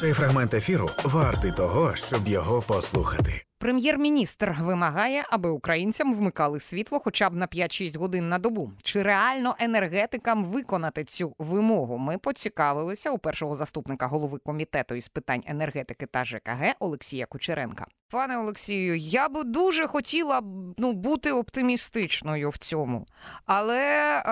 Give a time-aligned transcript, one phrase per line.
[0.00, 3.44] Цей фрагмент ефіру вартий того, щоб його послухати.
[3.58, 8.72] Прем'єр-міністр вимагає, аби українцям вмикали світло хоча б на 5-6 годин на добу.
[8.82, 11.98] Чи реально енергетикам виконати цю вимогу?
[11.98, 17.86] Ми поцікавилися у першого заступника голови комітету із питань енергетики та ЖКГ Олексія Кучеренка.
[18.10, 20.42] Пане Олексію, я би дуже хотіла
[20.78, 23.06] ну бути оптимістичною в цьому,
[23.46, 24.22] але е,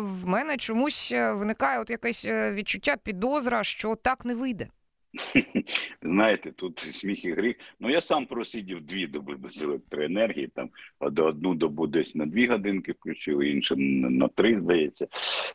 [0.00, 4.68] в мене чомусь виникає от якесь е, відчуття підозра, що так не вийде.
[6.02, 7.56] Знаєте, тут сміх і гріх.
[7.80, 10.46] Ну я сам просидів дві доби без електроенергії.
[10.46, 10.70] Там
[11.00, 15.06] одну добу десь на дві годинки включив, іншу на три, здається.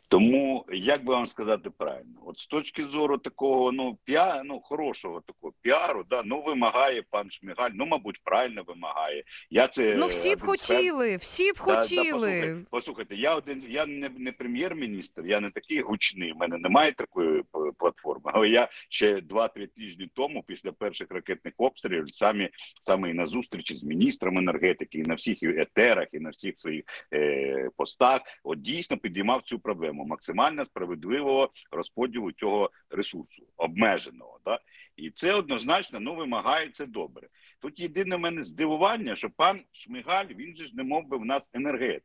[0.08, 5.20] Тому як би вам сказати правильно, от з точки зору такого, ну піа, ну хорошого
[5.20, 9.24] такого піару, да, ну вимагає пан Шмигаль, ну мабуть, правильно вимагає.
[9.50, 12.40] Я це ну всі б хотіли, всі б хотіли.
[12.40, 16.32] Да, да, послухайте, послухайте, я один, я не, не прем'єр-міністр, я не такий гучний.
[16.32, 17.42] в мене немає такої
[17.78, 22.50] платформи, але я ще два два-три тижні тому, після перших ракетних обстрілів, самі
[22.82, 26.84] саме і на зустрічі з міністром енергетики, і на всіх етерах, і на всіх своїх
[27.12, 34.40] е, постах, от дійсно підіймав цю проблему максимально справедливого розподілу цього ресурсу, обмеженого.
[34.44, 34.60] Да?
[34.96, 37.28] І це однозначно ну вимагає це добре.
[37.60, 41.24] Тут єдине в мене здивування, що пан Шмигаль він же ж не мов би в
[41.24, 42.04] нас енергетик.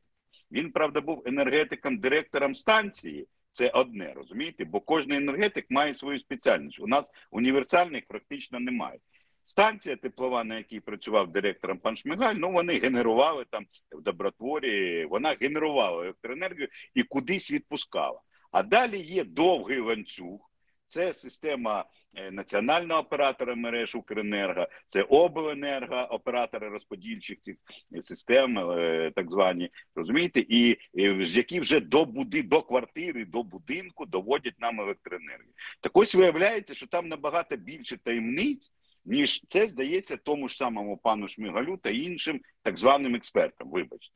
[0.51, 3.27] Він правда був енергетиком, директором станції.
[3.57, 4.65] Це одне, розумієте?
[4.65, 6.79] Бо кожен енергетик має свою спеціальність.
[6.79, 8.99] У нас універсальних практично немає.
[9.45, 15.35] Станція теплова, на якій працював директором пан Шмигаль, ну вони генерували там в добротворі, вона
[15.41, 18.21] генерувала електроенергію і кудись відпускала.
[18.51, 20.46] А далі є довгий ланцюг,
[20.87, 21.85] це система
[22.17, 27.57] Е, національного оператора мереж Укренерго, це обленерго, оператори розподільчих цих
[28.01, 34.59] систем, е, так звані, розумієте, і які вже до буди, до квартири, до будинку доводять
[34.59, 35.53] нам електроенергію.
[35.81, 38.71] Так ось виявляється, що там набагато більше таємниць.
[39.05, 43.69] Ніж це здається тому ж самому пану Шмигалю та іншим так званим експертам.
[43.69, 44.15] Вибачте.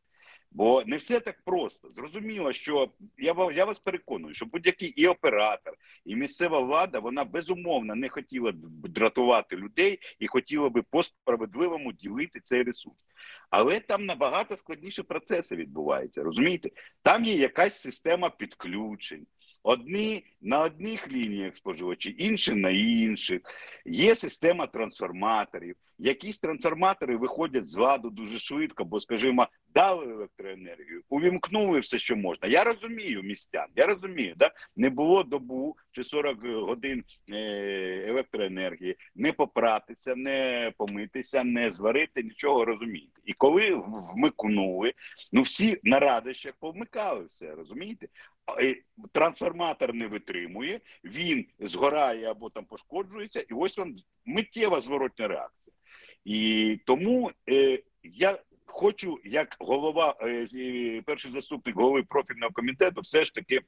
[0.51, 1.91] Бо не все так просто.
[1.91, 5.73] Зрозуміло, що я я вас переконую, що будь-який і оператор,
[6.05, 11.91] і місцева влада вона безумовно не хотіла б дратувати людей і хотіла би по справедливому
[11.93, 12.97] ділити цей ресурс.
[13.49, 16.23] Але там набагато складніші процеси відбуваються.
[16.23, 16.69] Розумієте?
[17.01, 19.27] Там є якась система підключень.
[19.63, 23.41] Одні на одних лініях споживачі, інші на інших.
[23.85, 25.75] Є система трансформаторів.
[26.03, 32.47] Якісь трансформатори виходять з ладу дуже швидко, бо, скажімо, дали електроенергію, увімкнули все, що можна.
[32.47, 33.67] Я розумію містян.
[33.75, 41.43] Я розумію, да не було добу чи 40 годин е, електроенергії, не попратися, не помитися,
[41.43, 43.21] не зварити, нічого розумієте.
[43.25, 44.93] І коли вмикнули,
[45.31, 48.07] ну всі на радощах повмикали все, розумієте?
[49.11, 53.95] Трансформатор не витримує, він згорає або там пошкоджується, і ось вам
[54.25, 55.70] миттєва зворотня реакція.
[56.25, 63.33] І тому е, я хочу, як голова, е, перший заступник голови профільного комітету, все ж
[63.33, 63.61] таки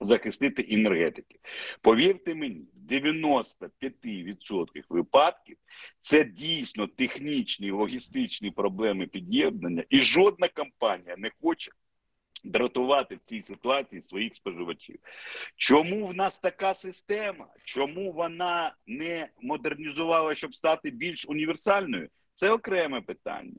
[0.00, 1.38] захистити енергетики.
[1.80, 5.56] Повірте мені, в 95% випадків
[6.00, 11.72] це дійсно технічні логістичні проблеми під'єднання, і жодна компанія не хоче
[12.44, 14.98] дратувати в цій ситуації своїх споживачів.
[15.56, 17.46] Чому в нас така система?
[17.64, 22.08] Чому вона не модернізувала, щоб стати більш універсальною?
[22.34, 23.56] Це окреме питання.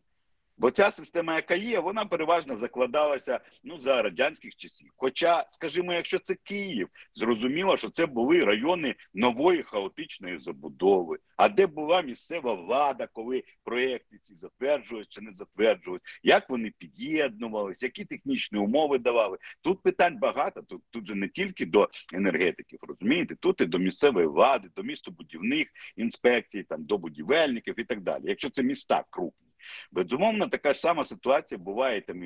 [0.59, 4.91] Бо ця система, яка є, вона переважно закладалася ну за радянських часів.
[4.97, 11.17] Хоча, скажімо, якщо це Київ, зрозуміло, що це були райони нової хаотичної забудови.
[11.37, 17.85] А де була місцева влада, коли проекти ці затверджувалися чи не затверджувалися, як вони під'єднувалися,
[17.85, 19.37] які технічні умови давали?
[19.61, 20.61] Тут питань багато.
[20.61, 25.67] Тут тут же не тільки до енергетиків, розумієте, тут і до місцевої влади, до містобудівних
[25.95, 28.23] інспекцій, там до будівельників і так далі.
[28.25, 29.48] Якщо це міста крупні.
[29.91, 32.21] Безумовно, така ж сама ситуація буває там,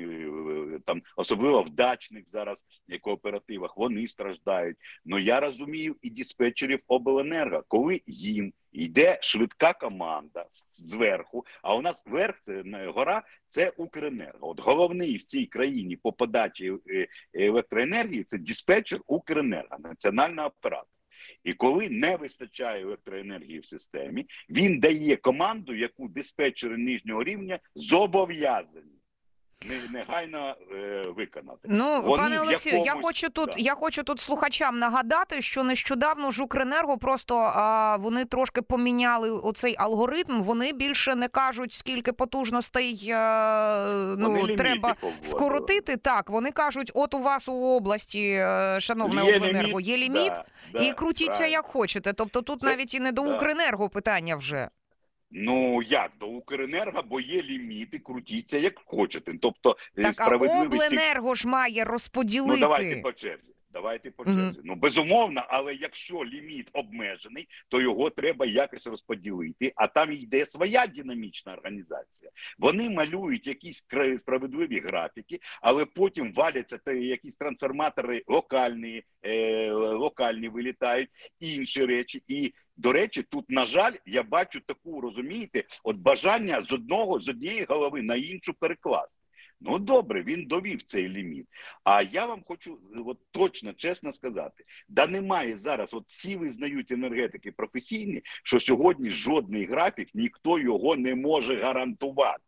[0.86, 2.64] там особливо в дачних зараз
[3.00, 3.76] кооперативах.
[3.76, 4.76] Вони страждають.
[5.04, 11.46] Ну я розумію і диспетчерів обленерго, коли їм йде швидка команда зверху.
[11.62, 12.62] А у нас верх це
[12.94, 14.48] гора, це Укренерго.
[14.48, 20.90] От головний в цій країні по подачі е, електроенергії це диспетчер Укренерго, національного оператора.
[21.44, 28.94] І коли не вистачає електроенергії в системі, він дає команду, яку диспетчери нижнього рівня зобов'язані
[29.92, 31.58] негайно е, виконати.
[31.64, 33.54] Ну, Вони пане Олексію, я хочу тут, да.
[33.58, 40.42] я хочу тут слухачам нагадати, що нещодавно Жукренерго просто а, вони трошки поміняли оцей алгоритм.
[40.42, 45.96] Вони більше не кажуть, скільки потужностей а, ну Вони треба скоротити.
[45.96, 50.32] Так, вони кажуть, от у вас у області, е, шановне Є обленерго, ліміт, є ліміт,
[50.72, 51.52] да, і да, крутіться правильно.
[51.52, 52.12] як хочете.
[52.12, 53.34] Тобто тут Це- навіть і не до да.
[53.34, 54.68] Укренерго питання вже.
[55.36, 59.32] Ну як до Укренерго, бо є ліміти, крутіться як хочете.
[59.40, 60.36] Тобто е, Так, а
[60.66, 62.54] обленерго ж має розподілити.
[62.54, 63.50] Ну давайте по черзі.
[63.72, 64.60] Давайте по черзі.
[64.64, 69.72] Ну безумовно, але якщо ліміт обмежений, то його треба якось розподілити.
[69.76, 72.30] А там йде своя динамічна організація.
[72.58, 73.82] Вони малюють якісь
[74.18, 81.10] справедливі графіки, але потім валяться те- якісь трансформатори локальні, е, локальні вилітають,
[81.40, 82.22] інші речі.
[82.28, 87.28] І до речі, тут на жаль, я бачу таку, розумієте, от бажання з одного з
[87.28, 89.14] однієї голови на іншу перекласти.
[89.60, 91.46] Ну добре, він довів цей ліміт.
[91.84, 95.94] А я вам хочу е, от точно, чесно сказати, да немає зараз.
[95.94, 102.42] От всі визнають енергетики професійні, що сьогодні жодний графік ніхто його не може гарантувати.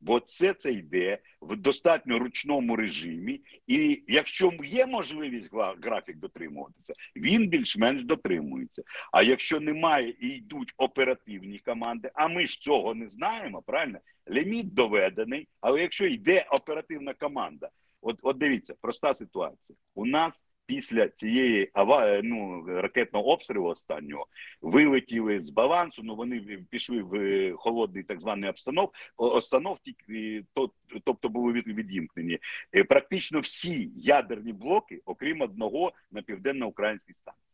[0.00, 5.50] Бо це це йде в достатньо ручному режимі, і якщо є можливість
[5.82, 8.82] графік дотримуватися, він більш-менш дотримується.
[9.12, 13.98] А якщо немає і йдуть оперативні команди, а ми ж цього не знаємо, правильно?
[14.30, 17.68] Ліміт доведений, але якщо йде оперативна команда,
[18.00, 19.76] от, от дивіться, проста ситуація.
[19.94, 24.26] У нас після цієї ава, ну, ракетного обстрілу останнього
[24.60, 26.02] вилетіли з балансу.
[26.04, 26.40] Ну вони
[26.70, 29.78] пішли в е, холодний так званий обстанов, останов,
[30.54, 30.70] то,
[31.04, 32.38] тобто були відімкнені
[32.74, 37.44] Е, практично всі ядерні блоки, окрім одного на південно-українській станції.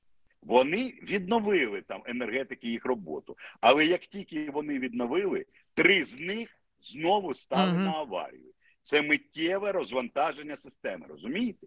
[0.42, 3.36] Вони відновили там енергетики їх роботу.
[3.60, 6.48] Але як тільки вони відновили, три з них
[6.82, 7.84] знову стали Мгм.
[7.84, 8.52] на аварію.
[8.82, 11.66] Це миттєве розвантаження системи, розумієте?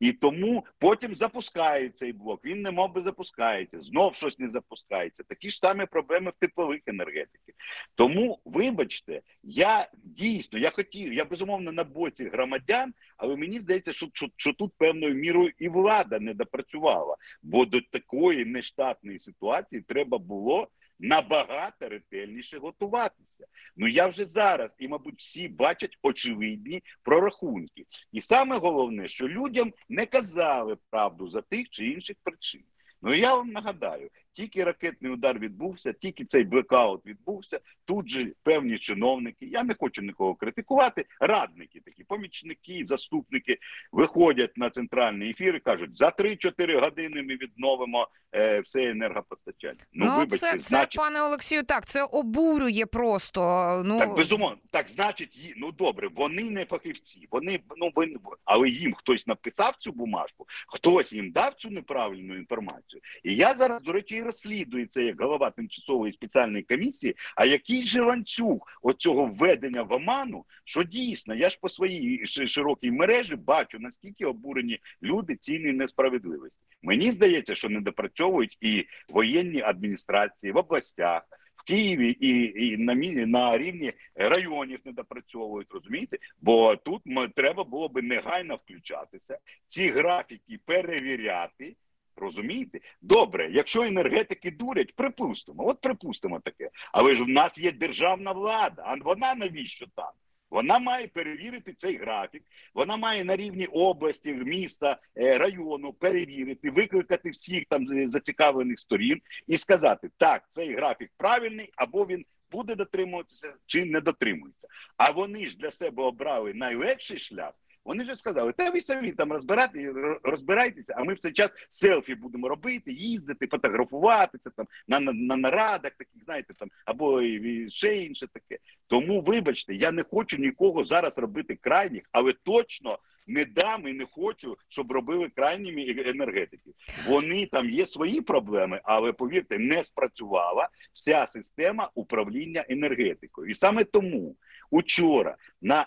[0.00, 2.44] І тому потім запускають цей блок.
[2.44, 5.22] Він не мов би запускається, знов щось не запускається.
[5.22, 7.54] Такі ж самі проблеми в теплових енергетиках.
[7.94, 14.08] Тому, вибачте, я дійсно я хотів, я безумовно на боці громадян, але мені здається, що,
[14.12, 17.16] що, що тут певною мірою і влада не допрацювала.
[17.42, 20.68] Бо до такої нештатної ситуації треба було
[21.00, 23.46] набагато ретельніше готуватися.
[23.76, 27.86] Ну я вже зараз, і мабуть, всі бачать очевидні прорахунки.
[28.12, 32.62] І саме головне, що людям не казали правду за тих чи інших причин.
[33.02, 34.10] Ну я вам нагадаю,
[34.40, 37.60] тільки ракетний удар відбувся, тільки цей блекаут відбувся.
[37.84, 39.46] Тут же певні чиновники.
[39.46, 41.04] Я не хочу нікого критикувати.
[41.20, 43.58] Радники, такі помічники, заступники
[43.92, 49.84] виходять на центральний ефір і кажуть: за 3-4 години ми відновимо е, все енергопостачання.
[49.92, 50.96] Ну, Ну, вибачте, це, це, значить.
[50.96, 53.40] пане Олексію, так, це обурює просто.
[53.86, 58.14] Ну, Так безумовно, так значить, ну добре, вони не фахівці, вони ну ви-
[58.44, 63.02] але їм хтось написав цю бумажку, хтось їм дав цю неправильну інформацію.
[63.24, 67.14] І я зараз, до речі, це як голова тимчасової спеціальної комісії.
[67.36, 72.90] А який же ланцюг оцього введення в оману, що дійсно я ж по своїй широкій
[72.90, 76.56] мережі бачу наскільки обурені люди цінні несправедливості.
[76.82, 81.22] Мені здається, що не допрацьовують і воєнні адміністрації в областях.
[81.56, 86.18] В Києві і, і на мі- на рівні районів не допрацьовують, розумієте?
[86.40, 89.38] Бо тут м- треба було би негайно включатися,
[89.68, 91.76] ці графіки перевіряти.
[92.16, 92.80] Розумієте?
[93.02, 96.70] Добре, якщо енергетики дурять, припустимо, от припустимо таке.
[96.92, 100.10] Але ж в нас є державна влада, а вона навіщо там?
[100.50, 102.42] Вона має перевірити цей графік,
[102.74, 109.58] вона має на рівні області, міста, е, району перевірити, викликати всіх там зацікавлених сторін і
[109.58, 114.68] сказати: так, цей графік правильний, або він буде дотримуватися чи не дотримується.
[114.96, 117.52] А вони ж для себе обрали найлегший шлях.
[117.84, 122.14] Вони ж сказали, та ви самі там розбирати, розбирайтеся, а ми в цей час селфі
[122.14, 127.22] будемо робити, їздити, фотографуватися там на, на, на нарадах, таких, знаєте, там або
[127.68, 128.62] ще інше таке.
[128.86, 134.06] Тому, вибачте, я не хочу нікого зараз робити крайніх, але точно не дам і не
[134.10, 136.70] хочу, щоб робили крайніми енергетики.
[137.08, 143.50] Вони там є свої проблеми, але повірте, не спрацювала вся система управління енергетикою.
[143.50, 144.36] І саме тому
[144.70, 145.86] учора на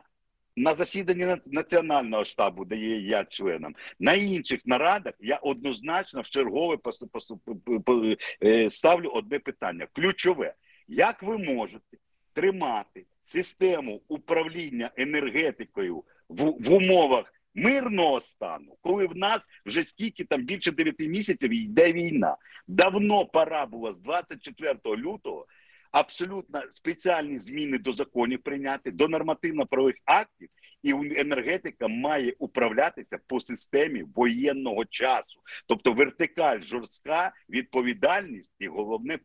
[0.56, 6.30] на засіданні на- національного штабу, де є я членом, на інших нарадах я однозначно в
[6.30, 6.78] чергове
[8.44, 10.54] е, ставлю одне питання: ключове:
[10.88, 11.98] як ви можете
[12.34, 20.42] тримати систему управління енергетикою в, в умовах мирного стану, коли в нас вже скільки там
[20.42, 22.38] більше 9 місяців йде війна?
[22.68, 25.46] Давно пора було з 24 лютого
[25.94, 30.50] абсолютно спеціальні зміни до законів прийняти, до нормативно-правових актів,
[30.84, 39.20] і енергетика має управлятися по системі воєнного часу, тобто вертикаль жорстка відповідальність і головне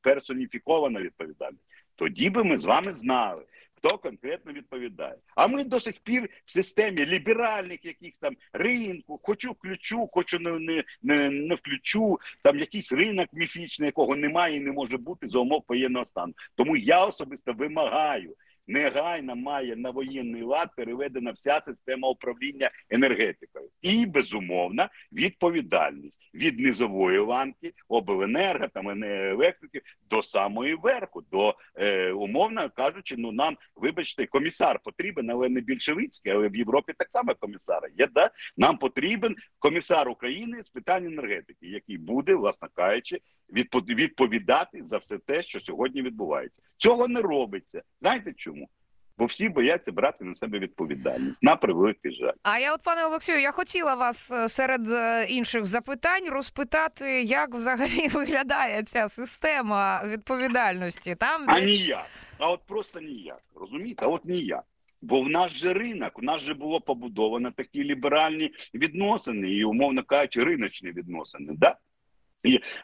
[0.00, 1.64] персоніфікована відповідальність.
[1.96, 3.44] Тоді би ми з вами знали.
[3.82, 5.14] Хто конкретно відповідає?
[5.36, 10.50] А ми до сих пір в системі ліберальних якихось там ринку, хочу включу, хочу не,
[10.58, 15.38] не, не, не включу, там якийсь ринок міфічний, якого немає і не може бути за
[15.38, 16.32] умов воєнного стану.
[16.54, 18.36] Тому я особисто вимагаю.
[18.70, 27.18] Негайно має на воєнний лад переведена вся система управління енергетикою, і безумовно відповідальність від низової
[27.18, 34.80] ланки обленерго там електрики до самої верху, до е, умовно кажучи, ну нам вибачте, комісар
[34.84, 38.06] потрібен, але не більшовицький, але в Європі так само комісара є.
[38.06, 38.30] Да?
[38.56, 43.20] Нам потрібен комісар України з питань енергетики, який буде, власне кажучи,
[43.52, 46.62] відповідати за все те, що сьогодні відбувається.
[46.76, 47.82] Цього не робиться.
[48.00, 48.68] Знаєте чому?
[49.18, 52.32] Бо всі бояться брати на себе відповідальність на превеликий жаль.
[52.42, 57.54] А я, от, пане Олексію, я хотіла вас е, серед е, інших запитань розпитати, як
[57.54, 61.14] взагалі виглядає ця система відповідальності.
[61.14, 62.06] Там А десь- ніяк.
[62.38, 63.40] А от просто ніяк.
[63.54, 64.04] Розумієте?
[64.04, 64.64] А от ніяк.
[65.02, 70.04] Бо в нас же ринок, у нас же було побудовано такі ліберальні відносини, і, умовно
[70.04, 71.52] кажучи, риночні відносини.
[71.56, 71.76] Да?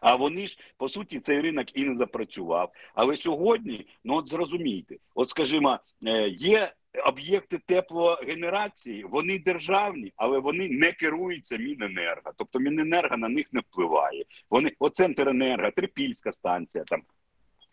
[0.01, 2.73] А вони ж по суті цей ринок і не запрацював.
[2.95, 6.73] Але сьогодні, ну от зрозумійте, от скажімо, е, є
[7.07, 12.33] об'єкти теплогенерації, вони державні, але вони не керуються Міненерго.
[12.37, 14.25] Тобто Міненерго на них не впливає.
[14.51, 17.03] Вони от Центренерго, Трипільська станція там.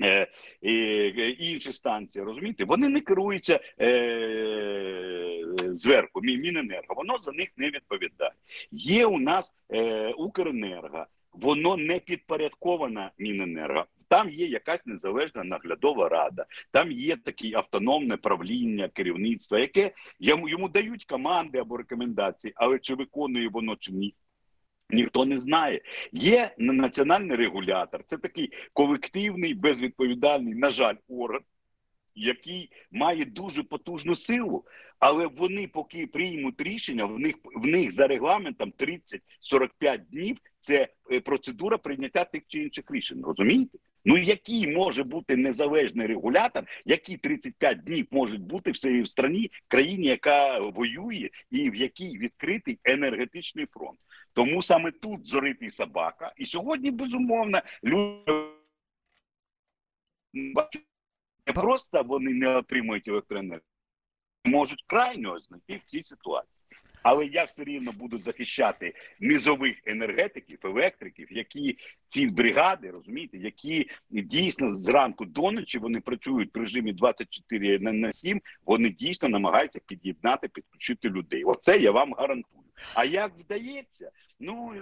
[0.01, 0.27] Е,
[0.61, 0.73] і,
[1.17, 7.69] е, інші станції, розумієте, вони не керуються е, зверху, Мі- Міненерго, воно за них не
[7.69, 8.31] відповідає.
[8.71, 13.85] Є у нас е, Укренерго, воно не підпорядковано Міненерго.
[14.07, 20.69] Там є якась незалежна наглядова рада, там є таке автономне правління, керівництво, яке йому, йому
[20.69, 24.15] дають команди або рекомендації, але чи виконує воно чи ні.
[24.89, 25.81] Ніхто не знає.
[26.11, 28.03] Є національний регулятор.
[28.07, 31.41] Це такий колективний, безвідповідальний, на жаль, орган,
[32.15, 34.65] який має дуже потужну силу,
[34.99, 41.19] але вони, поки приймуть рішення, в них в них за регламентом 30-45 днів це е,
[41.19, 43.23] процедура прийняття тих чи інших рішень.
[43.23, 43.77] Розумієте?
[44.05, 50.07] Ну який може бути незалежний регулятор, які 35 днів можуть бути в цій страні, країні,
[50.07, 53.99] яка воює, і в якій відкритий енергетичний фронт.
[54.33, 58.31] Тому саме тут зоритий собака, і сьогодні безумовно люди
[60.33, 60.81] бачать,
[61.47, 63.67] не просто вони не отримують електроенергію,
[64.45, 66.53] можуть крайнього знайти в цій ситуації.
[67.03, 74.71] Але я все рівно буду захищати низових енергетиків, електриків, які ці бригади, розумієте, які дійсно
[74.71, 80.47] зранку до ночі вони працюють в режимі 24 на, на 7, вони дійсно намагаються під'єднати,
[80.47, 81.43] підключити людей.
[81.43, 82.63] Оце я вам гарантую.
[82.95, 84.73] А як вдається, ну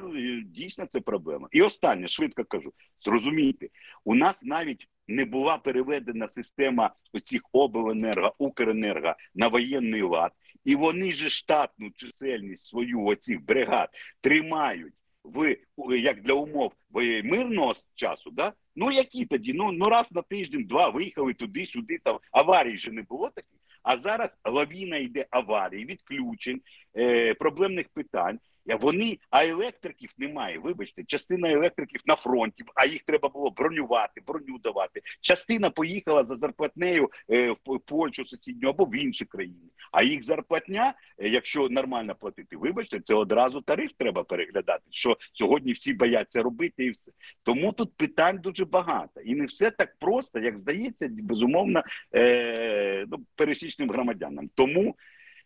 [0.45, 1.47] дійсно це проблема.
[1.51, 2.73] І останнє швидко кажу:
[3.05, 3.69] зрозумійте,
[4.03, 10.31] у нас навіть не була переведена система оцих обленерго, укренерго на воєнний лад,
[10.65, 13.89] і вони же штатну чисельність свою оцих бригад
[14.21, 15.55] тримають в
[15.97, 18.53] як для умов воє- мирного часу, да?
[18.75, 19.53] Ну які тоді?
[19.53, 21.97] Ну, ну раз на тиждень, два виїхали туди-сюди.
[22.03, 23.59] Там аварій же не було таких.
[23.83, 26.61] А зараз лавіна йде аварій, відключень,
[26.97, 28.39] е, проблемних питань.
[28.65, 30.59] Вони, а електриків немає.
[30.59, 35.01] Вибачте, частина електриків на фронті, а їх треба було бронювати, броню давати.
[35.21, 39.69] Частина поїхала за зарплатнею е, в Польщу сусідню або в інші країни.
[39.91, 44.83] А їх зарплатня, е, якщо нормально платити, вибачте, це одразу тариф треба переглядати.
[44.89, 47.11] Що сьогодні всі бояться робити, і все.
[47.43, 51.83] Тому тут питань дуже багато, і не все так просто, як здається, безумовно,
[52.15, 54.49] е, ну, пересічним громадянам.
[54.55, 54.95] Тому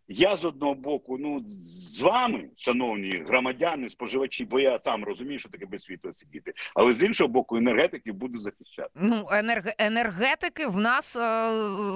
[0.08, 5.50] я з одного боку, ну з вами, шановні громадяни, споживачі, бо я сам розумію, що
[5.50, 8.90] таке без світла сидіти, але з іншого боку, енергетиків буду захищати.
[8.96, 9.64] Ну, енерг...
[9.78, 11.50] енергетики в нас е,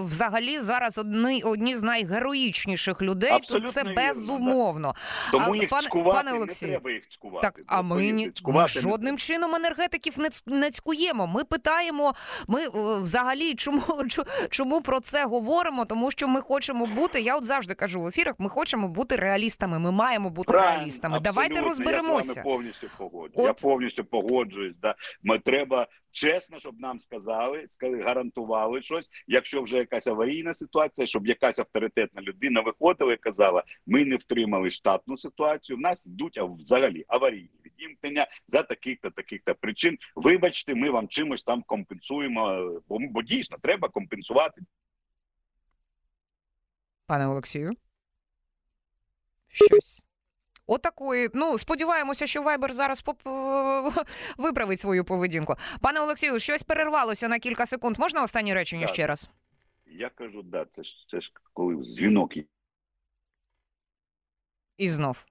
[0.04, 3.32] взагалі зараз одні, одні з найгероїчніших людей.
[3.32, 4.94] Абсолютно Тут це вірно, безумовно.
[5.32, 7.48] Тому Але, їх пане- цькувати пане не Олексію, треба їх цькувати.
[7.48, 11.28] Так, а ми, ні, ми цькувати не жодним чином енергетиків не, ц- не цькуємо.
[11.28, 12.14] Ми питаємо,
[12.48, 12.70] ми е,
[13.02, 13.82] взагалі чому,
[14.50, 15.86] чому про це говоримо?
[15.86, 17.22] Тому що ми хочемо бути.
[17.22, 19.80] Я от завжди кажу в ефірах, ми хочемо бути реалістами.
[19.80, 21.20] Ми маємо бути Правильно, реалістами.
[21.20, 23.34] Давайте абсолютно, Я з вами повністю погоджуюсь.
[23.36, 24.76] От- Я повністю погоджуюсь.
[24.82, 24.96] Да.
[25.24, 29.10] Ми треба чесно, щоб нам сказали, сказали, гарантували щось.
[29.28, 34.72] Якщо вже якась аварійна ситуація, щоб якась авторитетна людина виходила і казала: ми не втримали
[34.72, 35.78] штатну ситуацію.
[35.78, 39.98] В нас йдуть взагалі аварійні відімкнення за таких-то таких-то причин.
[40.16, 42.72] Вибачте, ми вам чимось там компенсуємо.
[42.88, 44.62] Бо, бо дійсно треба компенсувати.
[47.08, 47.72] Пане Олексію?
[49.50, 50.06] Щось.
[50.66, 51.30] Отакої.
[51.34, 53.22] Ну, сподіваємося, що Вайбер зараз поп...
[54.38, 55.56] виправить свою поведінку.
[55.82, 58.00] Пане Олексію, щось перервалося на кілька секунд.
[58.00, 58.96] Можна останні речення Так.
[58.96, 59.34] ще раз?
[59.86, 62.38] Я кажу, да, це ж це ж коли дзвінок
[64.78, 65.26] і- знов.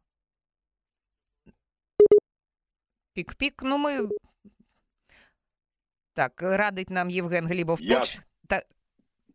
[3.12, 3.62] Пік-пік.
[3.62, 4.08] Ну, ми.
[6.12, 7.82] Так, радить нам Євген Глібов.
[7.82, 8.02] Я-
[8.48, 8.62] Та...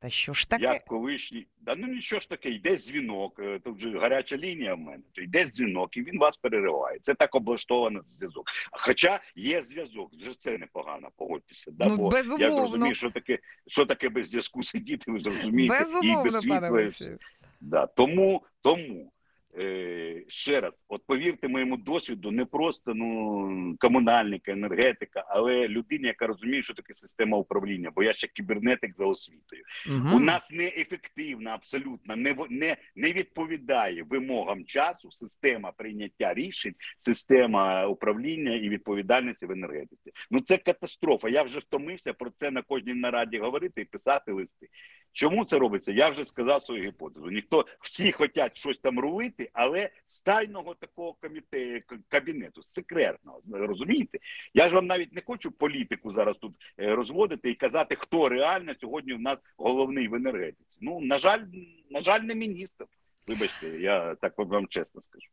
[0.03, 0.63] Та що ж таке?
[0.63, 4.79] Я колишній, да ну нічого ж таке, йде дзвінок, е, тут же гаряча лінія в
[4.79, 6.99] мене, то йде дзвінок, і він вас перериває.
[7.01, 8.43] Це так облаштовано зв'язок.
[8.71, 11.71] Хоча є зв'язок, вже це непогано, погодьтеся.
[11.71, 11.87] Да?
[11.87, 16.39] Ну, Бо я розумію, що таке, що таке без зв'язку сидіти, ви зрозумієте, і без
[16.39, 17.17] світла.
[17.61, 17.87] Да.
[17.87, 19.11] Тому, тому
[19.57, 20.73] е, ще раз,
[21.07, 27.37] повірте моєму досвіду, не просто ну, комунальника, енергетика, але людина, яка розуміє, що таке система
[27.37, 29.63] управління, бо я ще кібернетик за освітою.
[29.87, 30.13] Мгм.
[30.13, 38.55] У нас неефективна, абсолютно не, не, не відповідає вимогам часу система прийняття рішень, система управління
[38.55, 40.11] і відповідальності в енергетиці.
[40.31, 41.29] Ну це катастрофа.
[41.29, 44.67] Я вже втомився про це на кожній нараді говорити і писати листи.
[45.13, 45.91] Чому це робиться?
[45.91, 47.29] Я вже сказав свою гіпотезу.
[47.29, 53.41] Ніхто всі хочуть щось там рулити, але з тайного такого коміте, кабінету, секретного.
[53.51, 54.19] Розумієте?
[54.53, 58.75] Я ж вам навіть не хочу політику зараз тут е, розводити і казати, хто реально
[58.81, 60.77] сьогодні в нас головний в енергетиці.
[60.81, 61.41] Ну на жаль,
[61.89, 62.85] на жаль, не міністр.
[63.27, 65.27] Вибачте, я так вам чесно скажу.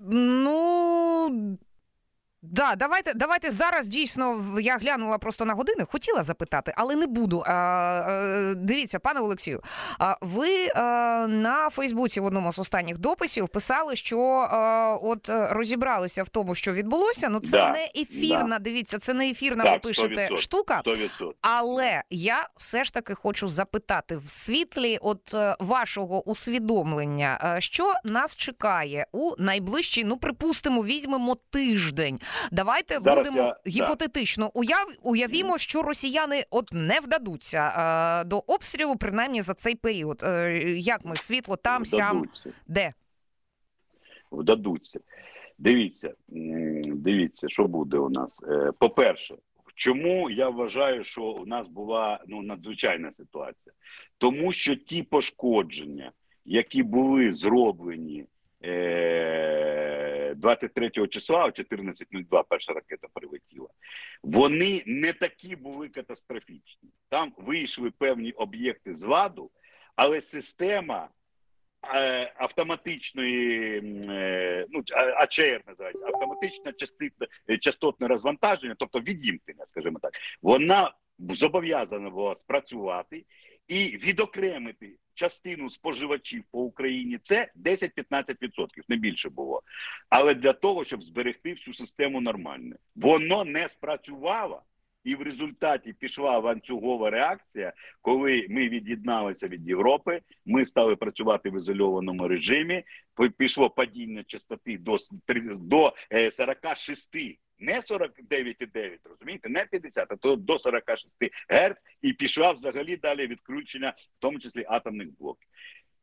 [0.00, 1.58] Ну.
[2.42, 7.44] Да, давайте, давайте зараз дійсно я глянула просто на години, хотіла запитати, але не буду.
[7.46, 9.62] А, дивіться, пане Олексію,
[9.98, 10.66] а ви
[11.28, 14.18] на Фейсбуці в одному з останніх дописів писали, що
[15.02, 17.28] от е, розібралися в тому, що відбулося.
[17.28, 18.58] Ну це Да, не ефірна.
[18.58, 19.64] Дивіться, це не ефірна.
[19.64, 20.36] Так, ви пишете 100%.
[20.36, 20.82] штука.
[20.86, 21.30] 100%.
[21.40, 27.94] Але я все ж таки хочу запитати в світлі от е, вашого усвідомлення, е, що
[28.04, 32.20] нас чекає у найближчий, ну припустимо, візьмемо тиждень.
[32.52, 34.50] Давайте Зараз будемо я- гіпотетично.
[34.54, 40.22] Уяв, уявімо, що росіяни от не вдадуться е, до обстрілу, принаймні за цей період.
[40.22, 42.50] Е, як ми світло там, сям, Вдадуться.
[42.66, 42.92] де?
[44.32, 45.00] вдадуться.
[45.58, 46.12] Дивіться,
[46.94, 48.40] дивіться, що буде у нас.
[48.48, 49.34] Е, По-перше,
[49.74, 53.72] чому я вважаю, що у нас була ну надзвичайна ситуація?
[54.18, 56.12] Тому що ті пошкодження,
[56.44, 58.24] які були зроблені
[58.64, 59.95] е,
[60.34, 63.68] 23 числа, о 14.02 перша ракета прилетіла,
[64.22, 66.90] вони не такі були катастрофічні.
[67.08, 69.50] Там вийшли певні об'єкти з ладу,
[69.96, 71.08] але система
[71.94, 74.82] е, автоматичної е, ну
[75.16, 77.26] АЧР називається автоматичне частотне,
[77.60, 80.12] частотне розвантаження, тобто відімкнення, скажімо так,
[80.42, 83.24] вона зобов'язана була спрацювати
[83.68, 87.18] і відокремити частину споживачів по Україні.
[87.22, 89.62] Це 10-15%, не більше було.
[90.08, 94.62] Але для того, щоб зберегти всю систему нормально, воно не спрацювало.
[95.04, 101.56] І в результаті пішла ланцюгова реакція, коли ми від'єдналися від Європи, ми стали працювати в
[101.58, 102.84] ізольованому режимі.
[103.38, 105.56] Пішло падіння частоти до с- три-
[106.12, 111.08] е, 46, не 49,9, розумієте, не 50, а то до 46
[111.48, 115.48] Гц, і пішла взагалі далі відключення, в тому числі атомних блоків.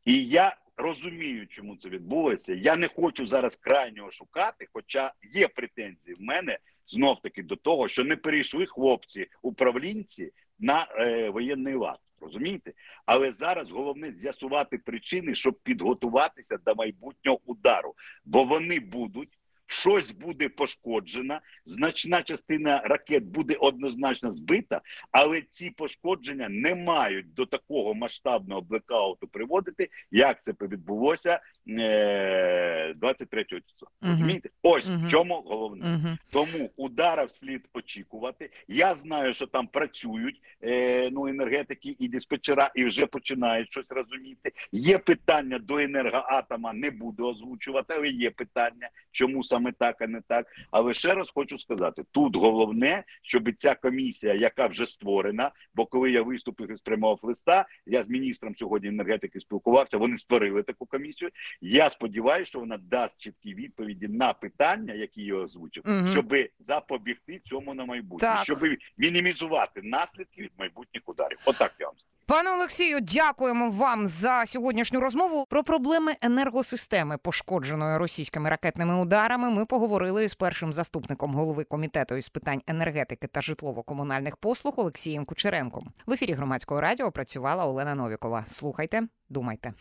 [0.05, 2.53] І я розумію, чому це відбулося.
[2.53, 7.87] Я не хочу зараз крайнього шукати, хоча є претензії в мене знов таки до того,
[7.87, 11.99] що не перейшли хлопці управлінці на е, воєнний лад.
[12.21, 12.73] Розумієте?
[13.05, 17.93] Але зараз головне з'ясувати причини, щоб підготуватися до майбутнього удару,
[18.25, 19.29] бо вони будуть.
[19.73, 24.81] Щось буде пошкоджено, значна частина ракет буде однозначно збита,
[25.11, 33.87] але ці пошкодження не мають до такого масштабного блекауту приводити, як це відбулося 23 числа.
[34.01, 34.11] Мгм.
[34.11, 34.49] Розумієте?
[34.61, 36.17] Ось в чому головне.
[36.31, 38.49] Тому удара слід очікувати.
[38.67, 44.51] Я знаю, що там працюють е, ну, енергетики і диспетчера, і вже починають щось розуміти.
[44.71, 50.21] Є питання до енергоатома, не буду озвучувати, але є питання, чому саме так, а не
[50.21, 50.47] так.
[50.71, 56.11] Але ще раз хочу сказати: тут головне, щоб ця комісія, яка вже створена, бо коли
[56.11, 59.97] я виступив і спрямував листа, я з міністром сьогодні енергетики спілкувався.
[59.97, 61.31] Вони створили таку комісію.
[61.61, 66.07] Я сподіваюся, що вона дасть чіткі відповіді на питання, які я озвучив, Мгм.
[66.07, 68.43] щоб запобігти цьому на майбутнє, Так.
[68.43, 68.59] щоб
[68.97, 71.37] мінімізувати наслідки від майбутніх ударів.
[71.45, 71.95] Отак я вам.
[72.25, 75.45] Пане Олексію, дякуємо вам за сьогоднішню розмову.
[75.49, 79.49] Про проблеми енергосистеми, пошкодженої російськими ракетними ударами.
[79.49, 85.83] Ми поговорили з першим заступником голови комітету із питань енергетики та житлово-комунальних послуг Олексієм Кучеренком.
[86.05, 88.43] В ефірі громадського радіо працювала Олена Новікова.
[88.47, 89.73] Слухайте, думайте.